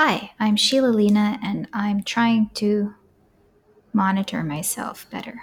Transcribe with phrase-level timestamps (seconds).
[0.00, 2.94] Hi, I'm Sheila Lina, and I'm trying to
[3.92, 5.42] monitor myself better.